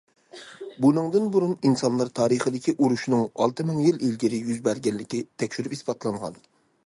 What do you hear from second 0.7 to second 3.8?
بۇنىڭدىن بۇرۇن ئىنسانلار تارىخىدىكى ئۇرۇشنىڭ ئالتە